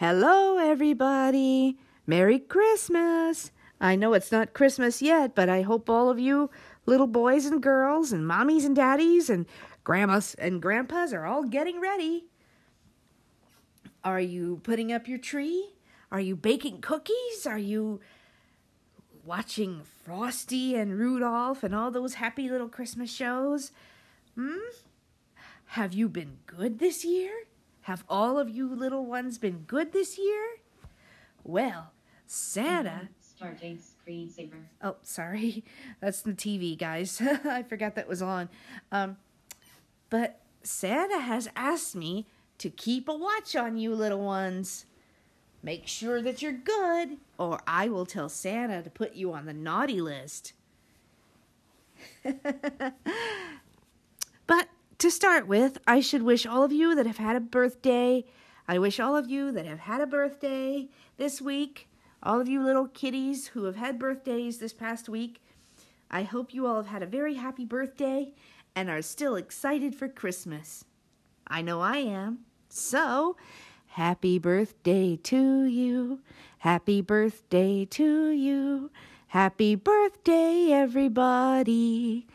[0.00, 1.76] Hello, everybody.
[2.06, 3.50] Merry Christmas.
[3.80, 6.50] I know it's not Christmas yet, but I hope all of you
[6.86, 9.44] little boys and girls and mommies and daddies and
[9.82, 12.26] grandmas and grandpas are all getting ready.
[14.04, 15.70] Are you putting up your tree?
[16.12, 17.44] Are you baking cookies?
[17.44, 17.98] Are you
[19.24, 23.72] watching Frosty and Rudolph and all those happy little Christmas shows?
[24.36, 24.58] Hmm?
[25.70, 27.47] Have you been good this year?
[27.88, 30.58] Have all of you little ones been good this year?
[31.42, 31.92] Well,
[32.26, 33.08] Santa.
[33.18, 34.64] Starting screensaver.
[34.82, 35.64] Oh, sorry.
[36.00, 37.18] That's the TV, guys.
[37.46, 38.50] I forgot that was on.
[38.92, 39.16] Um,
[40.10, 42.26] but Santa has asked me
[42.58, 44.84] to keep a watch on you little ones.
[45.62, 49.54] Make sure that you're good, or I will tell Santa to put you on the
[49.54, 50.52] naughty list.
[54.98, 58.24] to start with, I should wish all of you that have had a birthday.
[58.66, 61.88] I wish all of you that have had a birthday this week,
[62.22, 65.40] all of you little kiddies who have had birthdays this past week,
[66.10, 68.32] I hope you all have had a very happy birthday
[68.74, 70.84] and are still excited for Christmas.
[71.46, 72.40] I know I am.
[72.68, 73.36] So,
[73.86, 76.20] happy birthday to you.
[76.58, 78.90] Happy birthday to you.
[79.28, 82.26] Happy birthday, everybody.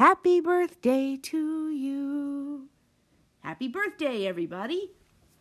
[0.00, 2.70] Happy birthday to you.
[3.40, 4.92] Happy birthday, everybody.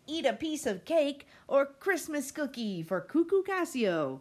[0.06, 4.20] Eat a piece of cake or Christmas cookie for Cuckoo Cassio.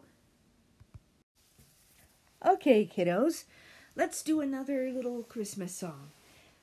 [2.47, 3.47] Okay, kiddos,
[3.97, 6.13] let's do another little Christmas song.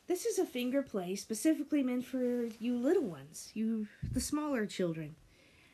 [0.07, 5.17] This is a finger play specifically meant for you little ones, you the smaller children.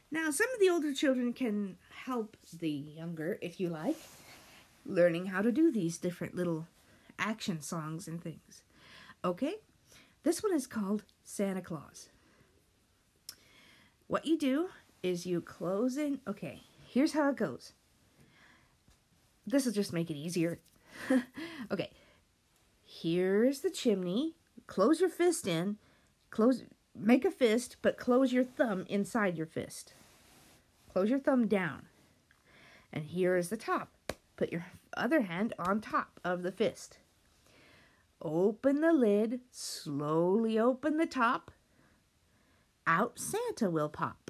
[0.09, 3.97] Now, some of the older children can help the younger, if you like,
[4.87, 6.65] learning how to do these different little
[7.21, 8.63] action songs and things.
[9.23, 9.55] Okay?
[10.23, 12.09] This one is called Santa Claus.
[14.07, 14.67] What you do
[15.01, 16.19] is you close in.
[16.27, 17.73] Okay, here's how it goes.
[19.47, 20.59] This will just make it easier.
[21.71, 21.89] okay,
[22.83, 24.35] here's the chimney.
[24.67, 25.77] Close your fist in.
[26.29, 26.63] Close.
[26.93, 29.93] Make a fist, but close your thumb inside your fist.
[30.91, 31.83] Close your thumb down.
[32.91, 33.91] And here is the top.
[34.35, 34.65] Put your
[34.97, 36.97] other hand on top of the fist.
[38.21, 41.51] Open the lid, slowly open the top.
[42.85, 44.29] Out Santa will pop.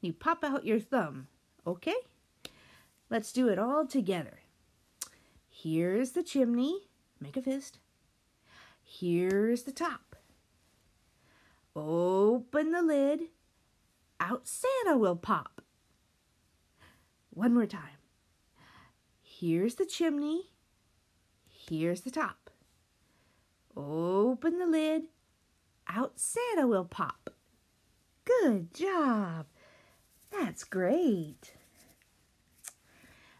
[0.00, 1.28] You pop out your thumb,
[1.66, 1.94] okay?
[3.08, 4.40] Let's do it all together.
[5.48, 6.88] Here's the chimney.
[7.20, 7.78] Make a fist.
[8.82, 10.16] Here's the top.
[11.76, 13.20] Open the lid.
[14.18, 15.62] Out Santa will pop.
[17.30, 17.98] One more time.
[19.22, 20.50] Here's the chimney.
[21.46, 22.39] Here's the top.
[23.76, 25.04] Open the lid.
[25.88, 27.30] Out Santa will pop.
[28.24, 29.46] Good job.
[30.30, 31.54] That's great.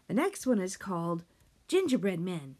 [0.07, 1.23] The next one is called
[1.67, 2.55] Gingerbread Men.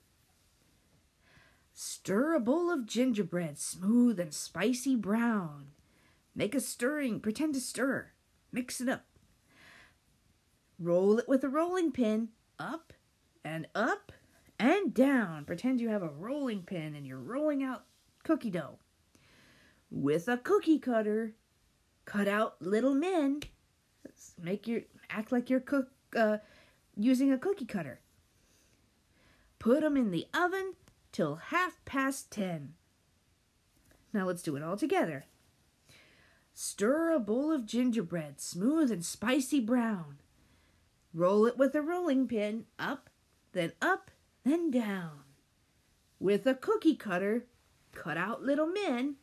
[1.74, 5.72] Stir a bowl of gingerbread, smooth and spicy brown.
[6.36, 8.12] Make a stirring, pretend to stir.
[8.52, 9.06] Mix it up.
[10.80, 12.94] Roll it with a rolling pin, up
[13.44, 14.12] and up
[14.62, 15.44] and down.
[15.44, 17.86] Pretend you have a rolling pin and you're rolling out
[18.24, 18.78] cookie dough.
[19.90, 21.34] With a cookie cutter,
[22.06, 23.42] cut out little men.
[24.42, 26.38] Make your act like you're cook uh,
[26.96, 28.02] using a cookie cutter.
[29.58, 30.76] Put them in the oven
[31.12, 32.74] till half past ten.
[34.14, 35.26] Now let's do it all together.
[36.54, 40.18] Stir a bowl of gingerbread, smooth and spicy brown.
[41.14, 43.10] Roll it with a rolling pin, up,
[43.54, 44.12] then up,
[44.44, 45.24] then down.
[46.20, 47.46] With a cookie cutter,
[47.94, 49.18] cut out little men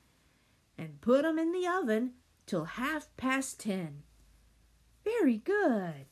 [0.76, 2.14] and put 'em in the oven
[2.46, 4.02] till half past ten.
[5.04, 6.06] Very good.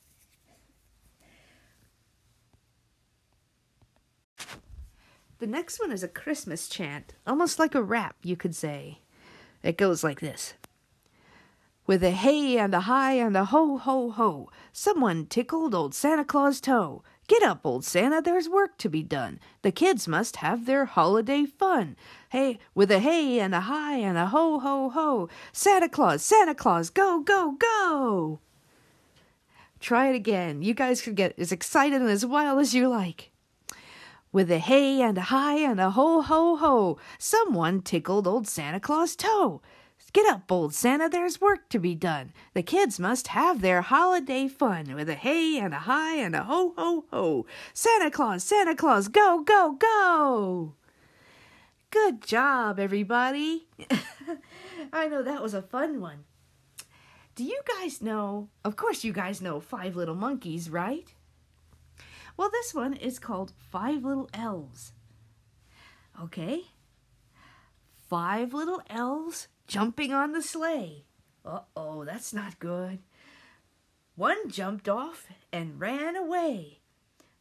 [5.39, 9.01] The next one is a Christmas chant, almost like a rap, you could say.
[9.61, 10.55] It goes like this
[11.85, 16.25] With a hey and a hi and a ho ho ho, someone tickled old Santa
[16.25, 17.03] Claus' toe.
[17.27, 19.39] Get up, old Santa, there's work to be done.
[19.61, 21.97] The kids must have their holiday fun.
[22.29, 26.55] Hey, with a hey and a hi and a ho ho ho, Santa Claus, Santa
[26.55, 28.39] Claus, go, go, go!
[29.81, 30.61] Try it again.
[30.61, 33.31] You guys can get as excited and as wild as you like.
[34.31, 38.79] With a hey and a hi and a ho ho ho, someone tickled old Santa
[38.79, 39.61] Claus' toe.
[40.17, 42.33] Get up, old Santa, there's work to be done.
[42.55, 46.41] The kids must have their holiday fun with a hey and a hi and a
[46.41, 47.45] ho ho ho.
[47.71, 50.73] Santa Claus, Santa Claus, go, go, go!
[51.91, 53.67] Good job, everybody.
[54.91, 56.23] I know that was a fun one.
[57.35, 58.49] Do you guys know?
[58.65, 61.13] Of course, you guys know Five Little Monkeys, right?
[62.35, 64.93] Well, this one is called Five Little Elves.
[66.19, 66.63] Okay?
[68.09, 71.03] Five little elves jumping on the sleigh.
[71.45, 72.99] Uh oh, that's not good.
[74.15, 76.79] One jumped off and ran away.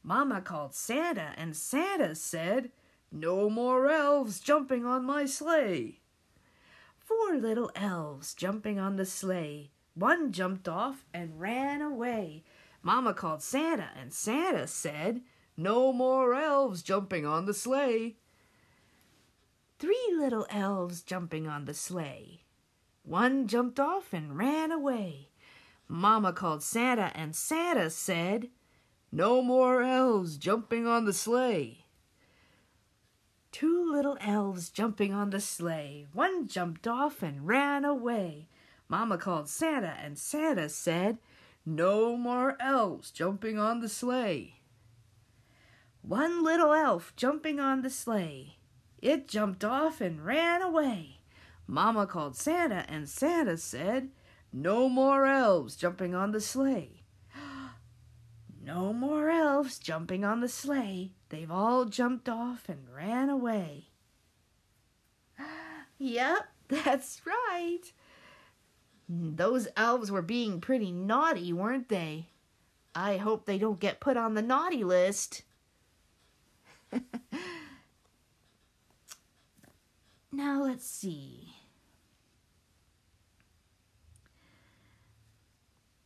[0.03, 2.71] Mama called Santa, and Santa said,
[3.11, 6.01] No more elves jumping on my sleigh.
[6.99, 9.71] Four little elves jumping on the sleigh.
[9.95, 12.45] One jumped off and ran away.
[12.83, 15.23] Mama called Santa, and Santa said,
[15.57, 18.17] No more elves jumping on the sleigh.
[19.79, 22.45] Three little elves jumping on the sleigh.
[23.03, 25.29] One jumped off and ran away.
[25.87, 28.49] Mama called Santa, and Santa said,
[29.13, 31.85] No more elves jumping on the sleigh.
[33.53, 36.07] Two little elves jumping on the sleigh.
[36.15, 38.49] One jumped off and ran away.
[38.89, 41.19] Mama called Santa, and Santa said,
[41.67, 44.61] No more elves jumping on the sleigh.
[46.01, 48.56] One little elf jumping on the sleigh.
[49.07, 51.21] It jumped off and ran away.
[51.69, 54.09] Mama called Santa, and Santa said,
[54.53, 57.05] No more elves jumping on the sleigh.
[58.61, 61.13] No more elves jumping on the sleigh.
[61.29, 63.91] They've all jumped off and ran away.
[65.99, 67.93] Yep, that's right.
[69.09, 72.27] Those elves were being pretty naughty, weren't they?
[72.93, 75.43] I hope they don't get put on the naughty list.
[80.37, 81.55] now let's see.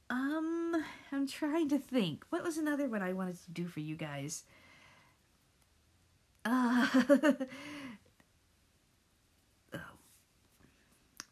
[0.09, 2.25] Um, I'm trying to think.
[2.31, 4.45] What was another one I wanted to do for you guys?
[6.45, 6.87] Uh,
[9.75, 9.81] oh.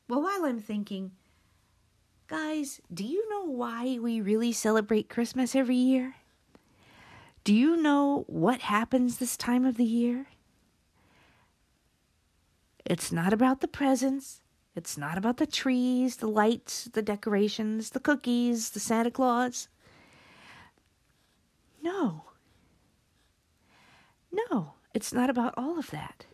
[0.08, 1.12] well, while I'm thinking,
[2.28, 6.16] guys, do you know why we really celebrate Christmas every year?
[7.42, 10.26] Do you know what happens this time of the year?
[12.88, 14.40] It's not about the presents.
[14.74, 19.68] It's not about the trees, the lights, the decorations, the cookies, the Santa Claus.
[21.82, 22.24] No.
[24.32, 26.24] No, it's not about all of that.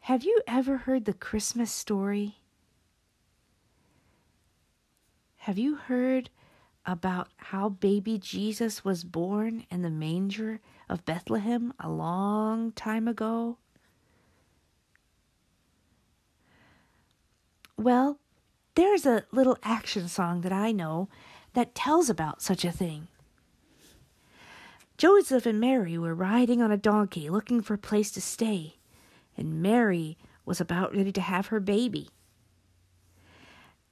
[0.00, 2.36] Have you ever heard the Christmas story?
[5.38, 6.30] Have you heard
[6.84, 13.58] about how baby Jesus was born in the manger of Bethlehem a long time ago?
[17.78, 18.18] Well,
[18.74, 21.08] there's a little action song that I know
[21.52, 23.08] that tells about such a thing.
[24.96, 28.76] Joseph and Mary were riding on a donkey looking for a place to stay,
[29.36, 32.08] and Mary was about ready to have her baby.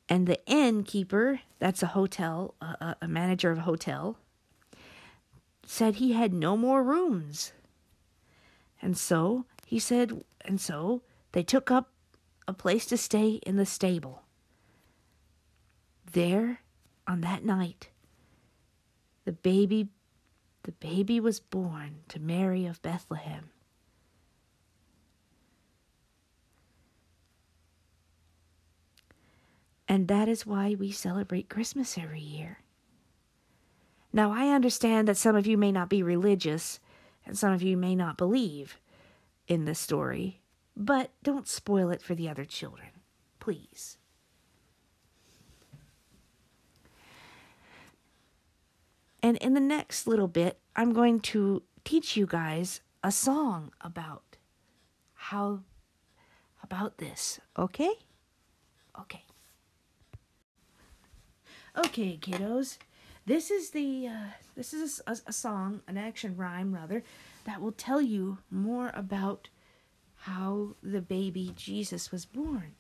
[0.08, 4.16] And the innkeeper, that's a hotel, a, a manager of a hotel,
[5.66, 7.52] said he had no more rooms.
[8.81, 11.02] And so he said, and so
[11.32, 11.90] they took up
[12.46, 14.23] a place to stay in the stable.
[16.12, 16.61] There,
[17.06, 17.91] on that night,
[19.25, 19.88] the baby
[20.64, 23.50] the baby was born to Mary of Bethlehem.
[29.87, 32.60] And that is why we celebrate Christmas every year.
[34.10, 36.81] Now, I understand that some of you may not be religious
[37.27, 38.79] and some of you may not believe
[39.46, 40.41] in this story,
[40.76, 42.88] but don't spoil it for the other children,
[43.38, 43.98] please.
[49.22, 54.36] And in the next little bit, I'm going to teach you guys a song about
[55.14, 55.60] how
[56.62, 57.93] about this, okay?
[59.00, 59.24] Okay.
[61.76, 62.78] Okay, kiddos.
[63.26, 67.02] This is the uh, this is a, a song, an action rhyme rather,
[67.46, 69.48] that will tell you more about
[70.24, 72.72] how the baby Jesus was born.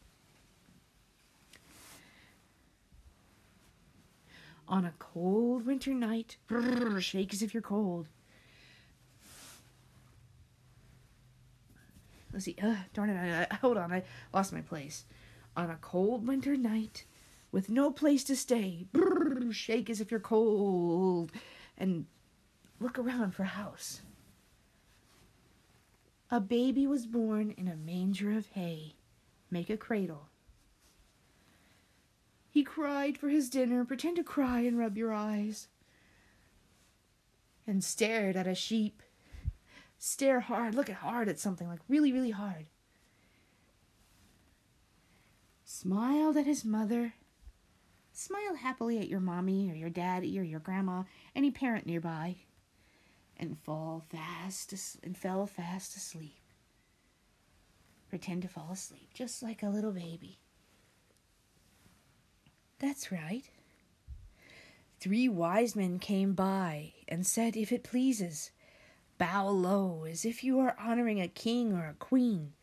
[4.66, 8.08] On a cold winter night, brrr, shake as if you're cold.
[12.32, 12.56] Let's see.
[12.62, 13.48] Uh, darn it!
[13.50, 15.04] I, hold on, I lost my place.
[15.54, 17.04] On a cold winter night,
[17.52, 21.30] with no place to stay, brrr, shake as if you're cold,
[21.76, 22.06] and
[22.80, 24.00] look around for a house.
[26.30, 28.94] A baby was born in a manger of hay.
[29.50, 30.28] Make a cradle.
[32.50, 33.84] He cried for his dinner.
[33.84, 35.68] Pretend to cry and rub your eyes.
[37.66, 39.02] And stared at a sheep.
[39.98, 40.74] Stare hard.
[40.74, 42.66] Look at hard at something, like really, really hard.
[45.84, 47.14] smiled at his mother.
[48.12, 51.02] Smile happily at your mommy or your daddy or your grandma,
[51.34, 52.36] any parent nearby,
[53.36, 56.40] and fall fast as- and fell fast asleep.
[58.08, 60.40] Pretend to fall asleep, just like a little baby.
[62.78, 63.48] That's right.
[65.00, 68.50] Three wise men came by and said, If it pleases,
[69.18, 72.54] bow low as if you are honoring a king or a queen.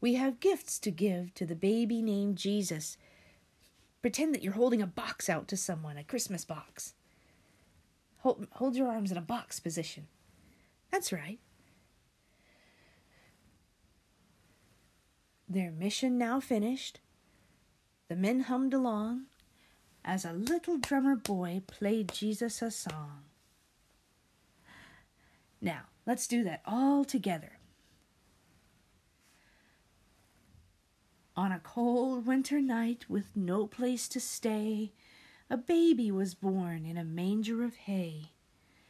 [0.00, 2.98] We have gifts to give to the baby named Jesus.
[4.02, 6.94] Pretend that you're holding a box out to someone, a Christmas box.
[8.24, 10.06] Hold, hold your arms in a box position.
[10.90, 11.38] That's right.
[15.46, 17.00] Their mission now finished,
[18.08, 19.26] the men hummed along
[20.02, 23.24] as a little drummer boy played Jesus a song.
[25.60, 27.58] Now, let's do that all together.
[31.36, 34.92] On a cold winter night with no place to stay,
[35.50, 38.32] a baby was born in a manger of hay.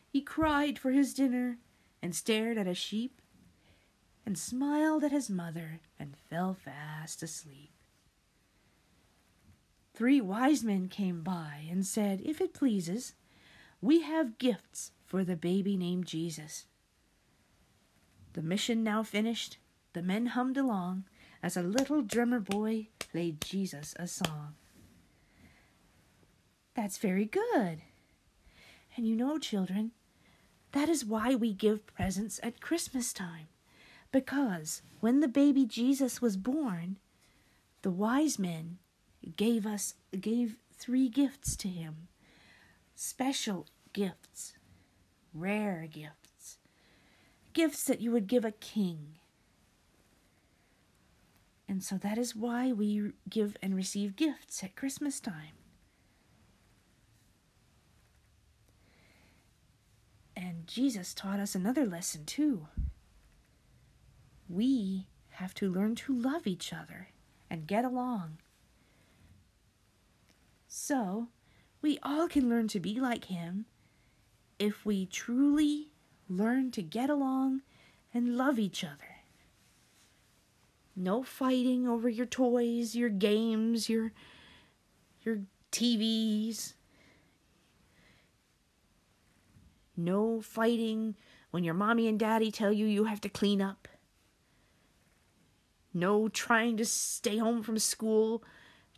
[0.09, 1.59] He cried for his dinner
[2.03, 3.21] and stared at a sheep
[4.25, 7.71] and smiled at his mother and fell fast asleep.
[9.95, 13.15] Three wise men came by and said, If it pleases,
[13.81, 16.67] we have gifts for the baby named Jesus.
[18.33, 19.59] The mission now finished,
[19.93, 21.05] the men hummed along
[21.43, 24.55] as a little drummer boy played Jesus a song.
[26.75, 27.83] That's very good.
[28.97, 29.93] And you know, children,
[30.73, 33.49] that is why we give presents at Christmas time.
[34.13, 36.97] Because when the baby Jesus was born,
[37.83, 38.79] the wise men
[39.37, 42.09] gave us gave three gifts to him.
[42.95, 44.55] Special gifts,
[45.33, 46.59] rare gifts.
[47.53, 49.19] Gifts that you would give a king.
[51.69, 55.55] And so that is why we give and receive gifts at Christmas time.
[60.55, 62.69] And Jesus taught us another lesson too.
[64.49, 67.09] We have to learn to love each other
[67.51, 68.39] and get along.
[70.69, 71.29] So,
[71.83, 73.67] we all can learn to be like Him
[74.61, 75.89] if we truly
[76.29, 77.63] learn to get along
[78.13, 79.23] and love each other.
[80.95, 84.13] No fighting over your toys, your games, your
[85.25, 85.41] your
[85.73, 86.75] TVs.
[89.97, 91.17] No fighting
[91.51, 93.89] when your mommy and daddy tell you you have to clean up.
[95.93, 98.43] No trying to stay home from school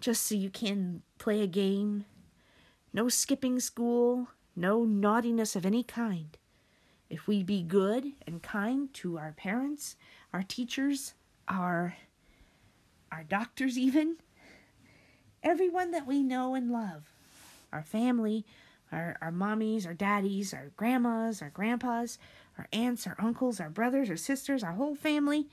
[0.01, 2.07] just so you can play a game.
[2.93, 4.29] No skipping school.
[4.55, 6.39] No naughtiness of any kind.
[7.11, 9.97] If we be good and kind to our parents,
[10.33, 11.13] our teachers,
[11.47, 11.97] our
[13.13, 14.17] our doctors even,
[15.43, 17.13] everyone that we know and love,
[17.73, 18.45] our family,
[18.93, 22.19] our, our mommies, our daddies, our grandmas, our grandpas,
[22.59, 25.49] our aunts, our uncles, our brothers, our sisters, our whole family,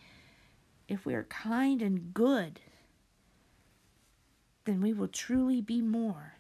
[0.88, 2.60] if we are kind and good,
[4.66, 6.36] then we will truly be more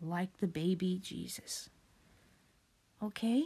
[0.00, 1.70] like the baby Jesus.
[3.02, 3.44] Okay?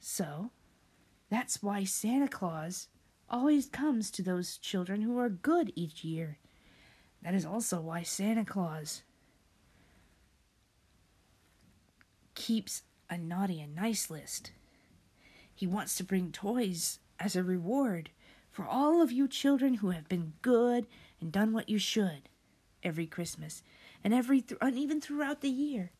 [0.00, 0.50] So,
[1.30, 2.88] that's why Santa Claus
[3.28, 6.38] always comes to those children who are good each year.
[7.22, 9.02] That is also why Santa Claus
[12.50, 14.50] keeps a naughty and nice list.
[15.54, 18.10] He wants to bring toys as a reward
[18.50, 20.88] for all of you children who have been good
[21.20, 22.28] and done what you should
[22.82, 23.62] every Christmas
[24.02, 25.92] and every th- and even throughout the year.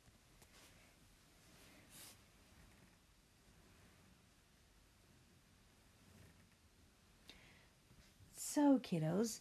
[8.34, 9.38] So, kiddos,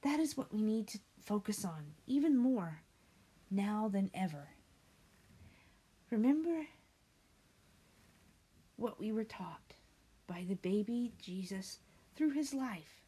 [0.00, 2.80] that is what we need to focus on even more
[3.50, 4.48] now than ever.
[6.10, 6.66] Remember
[8.76, 9.74] what we were taught
[10.26, 11.78] by the baby Jesus
[12.14, 13.02] through his life.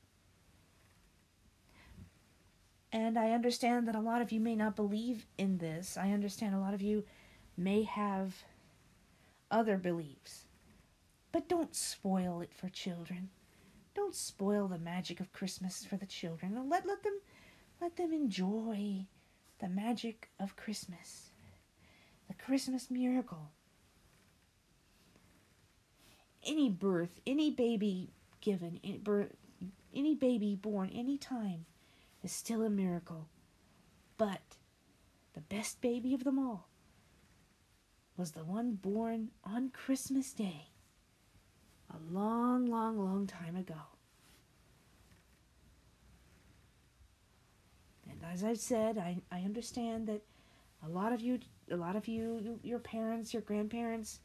[2.92, 5.96] And I understand that a lot of you may not believe in this.
[5.96, 7.04] I understand a lot of you
[7.56, 8.34] may have
[9.50, 10.44] other beliefs.
[11.32, 13.30] But don't spoil it for children.
[13.94, 16.68] Don't spoil the magic of Christmas for the children.
[16.68, 17.20] Let let them
[17.80, 19.06] let them enjoy
[19.60, 21.29] the magic of Christmas.
[22.44, 23.50] Christmas miracle.
[26.44, 29.34] Any birth, any baby given, any, birth,
[29.94, 31.66] any baby born any time
[32.22, 33.28] is still a miracle.
[34.16, 34.40] But
[35.34, 36.68] the best baby of them all
[38.16, 40.68] was the one born on Christmas Day
[41.90, 43.74] a long, long, long time ago.
[48.08, 50.22] And as I've said, I, I understand that
[50.84, 51.38] a lot of you
[51.70, 54.20] a lot of you, your parents, your grandparents,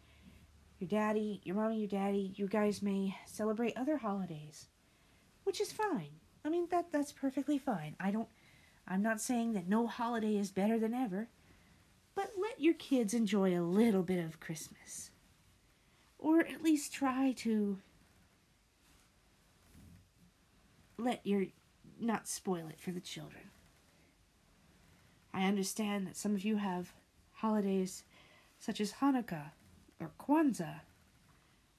[0.80, 4.68] your daddy, your mommy, your daddy, you guys may celebrate other holidays,
[5.44, 6.12] which is fine.
[6.44, 7.96] I mean that that's perfectly fine.
[8.00, 8.28] I don't
[8.88, 11.30] I'm not saying that no holiday is better than ever,
[12.14, 15.10] but let your kids enjoy a little bit of Christmas.
[16.20, 17.80] Or at least try to
[20.98, 21.48] let your
[22.00, 23.50] not spoil it for the children.
[25.34, 26.94] I understand that some of you have
[27.46, 28.04] holidays
[28.58, 29.52] such as Hanukkah
[30.00, 30.80] or Kwanzaa,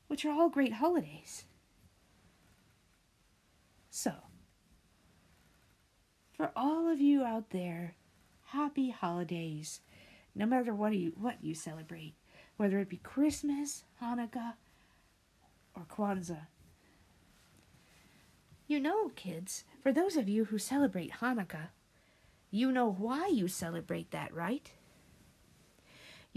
[0.06, 1.44] which are all great holidays.
[3.90, 4.12] So,
[6.36, 7.96] for all of you out there,
[8.52, 9.80] happy holidays,
[10.36, 12.14] no matter what you what you celebrate,
[12.56, 14.54] whether it be Christmas, Hanukkah,
[15.74, 16.46] or Kwanzaa.
[18.68, 21.70] You know, kids, for those of you who celebrate Hanukkah,
[22.52, 24.70] you know why you celebrate that, right?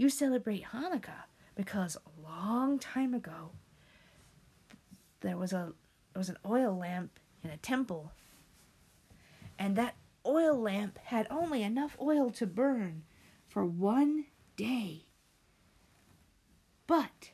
[0.00, 3.50] You celebrate Hanukkah because a long time ago
[5.20, 5.74] there was a
[6.14, 8.12] there was an oil lamp in a temple
[9.58, 13.02] and that oil lamp had only enough oil to burn
[13.46, 14.24] for one
[14.56, 15.04] day.
[16.86, 17.32] But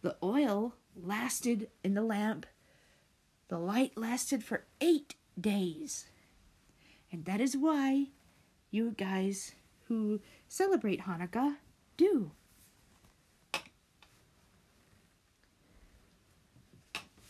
[0.00, 2.46] the oil lasted in the lamp,
[3.48, 6.06] the light lasted for eight days.
[7.10, 8.10] And that is why
[8.70, 9.56] you guys
[9.92, 11.56] who celebrate Hanukkah
[11.98, 12.30] do.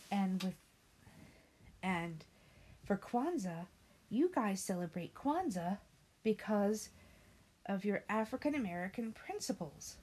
[0.09, 0.53] And with
[1.81, 2.23] and
[2.85, 3.65] for Kwanzaa,
[4.09, 5.79] you guys celebrate Kwanzaa
[6.23, 6.87] because
[7.65, 9.97] of your African American principles.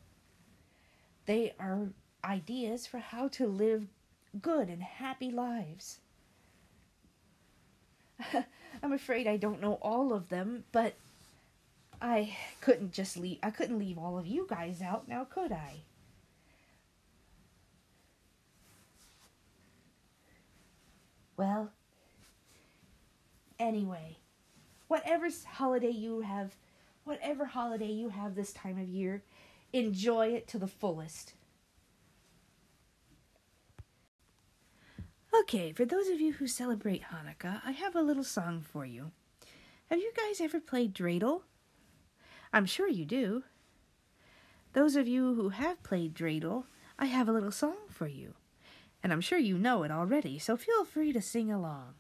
[1.25, 1.89] They are
[2.23, 3.87] ideas for how to live
[4.43, 6.01] good and happy lives.
[8.83, 10.95] I'm afraid I don't know all of them, but
[12.01, 15.81] I couldn't just leave I couldn't leave all of you guys out now, could I?
[21.37, 21.73] Well,
[23.59, 24.19] anyway,
[24.89, 26.55] whatever holiday you have,
[27.05, 29.23] whatever holiday you have this time of year,
[29.73, 31.33] enjoy it to the fullest.
[35.43, 39.13] Okay, for those of you who celebrate Hanukkah, I have a little song for you.
[39.89, 41.43] Have you guys ever played dreidel?
[42.53, 43.45] I'm sure you do.
[44.73, 46.65] Those of you who have played dreidel,
[46.99, 48.35] I have a little song for you.
[49.03, 51.95] And I'm sure you know it already, so feel free to sing along.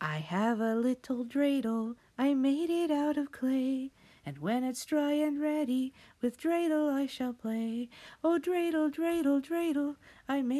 [0.00, 3.92] I have a little dreidel, I made it out of clay.
[4.24, 7.88] And when it's dry and ready, with dreidel I shall play.
[8.22, 9.96] Oh, dreidel, dreidel, dreidel,
[10.28, 10.59] I made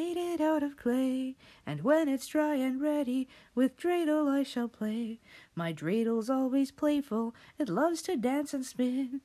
[1.70, 5.20] And when it's dry and ready, with dreidel I shall play.
[5.54, 9.20] My dreidel's always playful, it loves to dance and spin.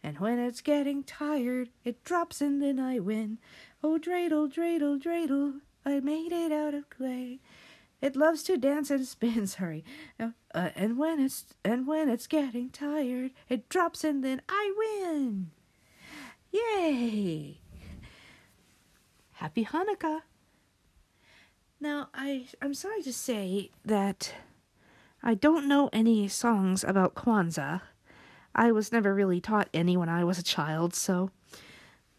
[0.00, 3.38] And when it's getting tired, it drops and then I win.
[3.82, 7.40] Oh, dreidel, dreidel, dreidel, I made it out of clay.
[8.00, 9.46] It loves to dance and spin.
[9.48, 9.84] Sorry,
[10.20, 14.72] uh, uh, and when it's and when it's getting tired, it drops and then I
[14.78, 15.50] win.
[16.52, 17.58] Yay!
[19.32, 20.20] Happy Hanukkah.
[21.80, 24.34] Now I I'm sorry to say that
[25.22, 27.82] I don't know any songs about Kwanzaa.
[28.54, 31.30] I was never really taught any when I was a child, so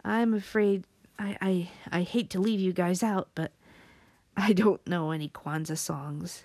[0.04, 0.86] I'm afraid
[1.18, 3.52] I I, I hate to leave you guys out, but
[4.36, 6.44] I don't know any Kwanzaa songs.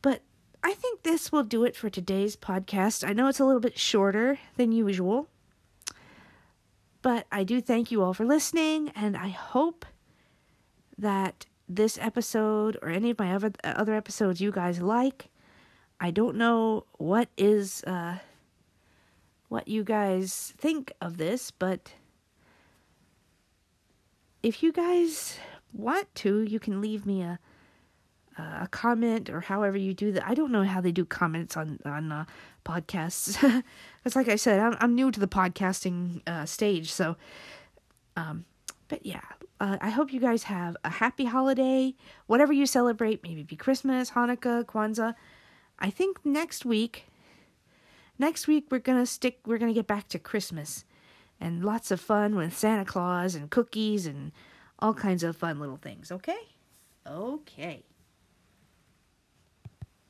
[0.00, 0.22] But
[0.64, 3.06] I think this will do it for today's podcast.
[3.06, 5.28] I know it's a little bit shorter than usual.
[7.02, 9.84] But I do thank you all for listening, and I hope
[11.02, 15.28] that this episode or any of my other other episodes you guys like.
[16.00, 18.18] I don't know what is uh,
[19.48, 21.92] what you guys think of this, but
[24.42, 25.38] if you guys
[25.72, 27.38] want to, you can leave me a
[28.38, 30.26] a comment or however you do that.
[30.26, 32.24] I don't know how they do comments on on uh,
[32.64, 33.38] podcasts.
[34.02, 37.14] Because, like I said, I'm I'm new to the podcasting uh, stage, so
[38.16, 38.44] um,
[38.92, 39.22] but yeah,
[39.58, 41.94] uh, I hope you guys have a happy holiday,
[42.26, 43.22] whatever you celebrate.
[43.22, 45.14] Maybe be Christmas, Hanukkah, Kwanzaa.
[45.78, 47.06] I think next week,
[48.18, 49.38] next week we're gonna stick.
[49.46, 50.84] We're gonna get back to Christmas,
[51.40, 54.30] and lots of fun with Santa Claus and cookies and
[54.78, 56.12] all kinds of fun little things.
[56.12, 56.50] Okay,
[57.06, 57.84] okay.